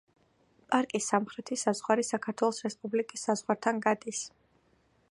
[0.73, 4.27] პარკის სამხრეთი საზღვარი საქართველოს რესპუბლიკის საზღვართან გადის.